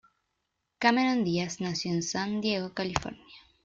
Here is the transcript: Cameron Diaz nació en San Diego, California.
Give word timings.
Cameron 0.79 1.23
Diaz 1.23 1.61
nació 1.61 1.91
en 1.91 2.01
San 2.01 2.41
Diego, 2.41 2.73
California. 2.73 3.23